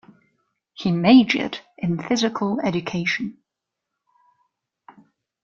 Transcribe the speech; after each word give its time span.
He 0.73 0.91
majored 0.91 1.59
in 1.77 2.01
physical 2.01 2.59
education. 2.61 3.37